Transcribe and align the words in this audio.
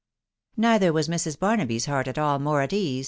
Neither 0.57 0.91
was 0.91 1.07
Mrs. 1.07 1.37
Barnaby's 1.37 1.85
heart 1.85 2.07
at 2.07 2.17
all 2.17 2.39
more 2.39 2.63
at 2.63 2.73
eons. 2.73 2.99